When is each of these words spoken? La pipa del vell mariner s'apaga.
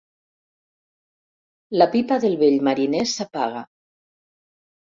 La 1.83 1.89
pipa 1.97 2.19
del 2.25 2.39
vell 2.41 2.59
mariner 2.71 3.05
s'apaga. 3.15 3.65